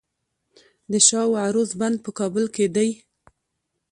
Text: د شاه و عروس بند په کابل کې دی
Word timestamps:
د 0.91 0.93
شاه 1.07 1.27
و 1.29 1.33
عروس 1.45 1.71
بند 1.79 1.97
په 2.05 2.11
کابل 2.19 2.45
کې 2.55 2.65
دی 2.75 2.89